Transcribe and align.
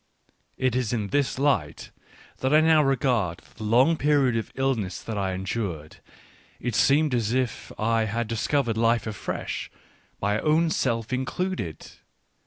It 0.57 0.75
is 0.75 0.93
in 0.93 1.09
this 1.09 1.37
light 1.37 1.91
that 2.37 2.51
I 2.51 2.59
now 2.59 2.81
regard 2.81 3.41
the 3.57 3.63
long 3.63 3.97
period 3.97 4.35
of 4.35 4.51
illness 4.55 4.99
that 5.03 5.15
I 5.15 5.33
endured: 5.33 5.97
it 6.59 6.73
seemed 6.73 7.13
as 7.13 7.33
if 7.33 7.71
I 7.77 8.05
had 8.05 8.27
discovered 8.27 8.77
life 8.77 9.05
afresh, 9.05 9.69
my 10.19 10.39
own 10.39 10.71
self 10.71 11.13
included. 11.13 11.91